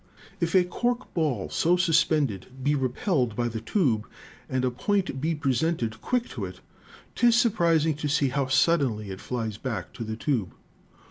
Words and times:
If 0.39 0.55
a 0.55 0.63
cork 0.63 1.13
ball 1.13 1.51
so 1.51 1.77
suspended 1.77 2.47
be 2.63 2.73
repelled 2.73 3.35
by 3.35 3.49
the 3.49 3.61
tube, 3.61 4.07
and 4.49 4.65
a 4.65 4.71
point 4.71 5.21
be 5.21 5.35
presented 5.35 6.01
quick 6.01 6.27
to 6.29 6.43
it, 6.45 6.59
'tis 7.13 7.35
surprising 7.39 7.93
to 7.97 8.07
1 8.07 8.09
62 8.09 8.25
ELECTRICITY 8.25 8.25
see 8.25 8.31
how 8.31 8.47
suddenly 8.47 9.11
it 9.11 9.21
flies 9.21 9.57
back 9.59 9.93
to 9.93 10.03
the 10.03 10.15
tube. 10.15 10.55